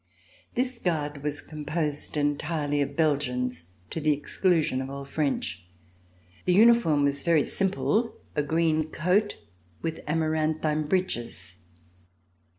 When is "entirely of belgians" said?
2.17-3.65